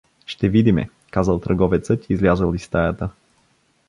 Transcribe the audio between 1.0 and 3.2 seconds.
казал търговецът и излязъл из стаята.